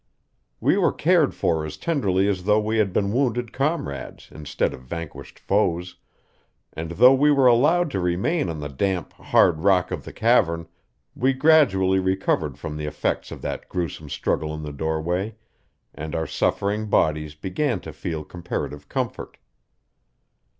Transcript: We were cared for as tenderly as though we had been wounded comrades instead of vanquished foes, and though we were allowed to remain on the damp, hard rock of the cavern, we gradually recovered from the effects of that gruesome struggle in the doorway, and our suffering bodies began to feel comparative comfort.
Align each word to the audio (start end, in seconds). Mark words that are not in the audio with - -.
We 0.59 0.77
were 0.77 0.91
cared 0.91 1.35
for 1.35 1.63
as 1.63 1.77
tenderly 1.77 2.27
as 2.27 2.45
though 2.45 2.59
we 2.59 2.79
had 2.79 2.91
been 2.91 3.13
wounded 3.13 3.53
comrades 3.53 4.29
instead 4.31 4.73
of 4.73 4.81
vanquished 4.81 5.37
foes, 5.37 5.97
and 6.73 6.89
though 6.93 7.13
we 7.13 7.29
were 7.31 7.45
allowed 7.45 7.91
to 7.91 7.99
remain 7.99 8.49
on 8.49 8.61
the 8.61 8.67
damp, 8.67 9.13
hard 9.13 9.59
rock 9.59 9.91
of 9.91 10.03
the 10.03 10.11
cavern, 10.11 10.67
we 11.15 11.33
gradually 11.33 11.99
recovered 11.99 12.57
from 12.57 12.77
the 12.77 12.85
effects 12.87 13.29
of 13.31 13.43
that 13.43 13.69
gruesome 13.69 14.09
struggle 14.09 14.55
in 14.55 14.63
the 14.63 14.73
doorway, 14.73 15.35
and 15.93 16.15
our 16.15 16.25
suffering 16.25 16.87
bodies 16.89 17.35
began 17.35 17.79
to 17.81 17.93
feel 17.93 18.23
comparative 18.23 18.89
comfort. 18.89 19.37